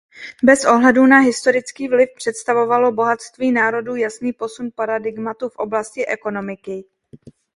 Bez 0.43 0.65
ohledu 0.65 1.05
na 1.05 1.19
historický 1.19 1.87
vliv 1.87 2.09
představovalo 2.15 2.91
"Bohatství 2.91 3.51
národů" 3.51 3.95
jasný 3.95 4.33
posun 4.33 4.71
paradigmatu 4.75 5.49
v 5.49 5.55
oblasti 5.55 6.05
ekonomiky. 6.07 6.83